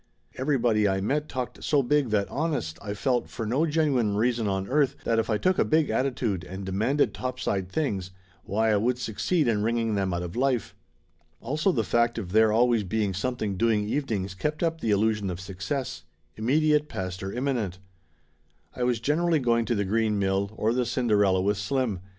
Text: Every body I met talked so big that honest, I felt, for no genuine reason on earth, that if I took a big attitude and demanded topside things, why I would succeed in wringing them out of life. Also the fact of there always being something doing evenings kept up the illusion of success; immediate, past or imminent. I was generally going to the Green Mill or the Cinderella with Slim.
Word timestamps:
Every 0.35 0.57
body 0.57 0.87
I 0.87 0.99
met 0.99 1.29
talked 1.29 1.63
so 1.63 1.83
big 1.83 2.09
that 2.09 2.27
honest, 2.29 2.79
I 2.81 2.95
felt, 2.95 3.29
for 3.29 3.45
no 3.45 3.67
genuine 3.67 4.15
reason 4.15 4.47
on 4.47 4.67
earth, 4.67 4.95
that 5.03 5.19
if 5.19 5.29
I 5.29 5.37
took 5.37 5.59
a 5.59 5.63
big 5.63 5.91
attitude 5.91 6.43
and 6.43 6.65
demanded 6.65 7.13
topside 7.13 7.69
things, 7.69 8.09
why 8.43 8.71
I 8.71 8.77
would 8.77 8.97
succeed 8.97 9.47
in 9.47 9.61
wringing 9.61 9.93
them 9.93 10.11
out 10.11 10.23
of 10.23 10.35
life. 10.35 10.73
Also 11.39 11.71
the 11.71 11.83
fact 11.83 12.17
of 12.17 12.31
there 12.31 12.51
always 12.51 12.83
being 12.83 13.13
something 13.13 13.57
doing 13.57 13.83
evenings 13.87 14.33
kept 14.33 14.63
up 14.63 14.81
the 14.81 14.89
illusion 14.89 15.29
of 15.29 15.39
success; 15.39 16.01
immediate, 16.35 16.89
past 16.89 17.21
or 17.21 17.31
imminent. 17.31 17.77
I 18.75 18.81
was 18.81 18.99
generally 18.99 19.37
going 19.37 19.65
to 19.65 19.75
the 19.75 19.85
Green 19.85 20.17
Mill 20.17 20.49
or 20.55 20.73
the 20.73 20.87
Cinderella 20.87 21.41
with 21.43 21.57
Slim. 21.57 21.99